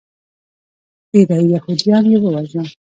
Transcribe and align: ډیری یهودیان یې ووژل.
ډیری 1.11 1.39
یهودیان 1.55 2.03
یې 2.11 2.17
ووژل. 2.19 2.67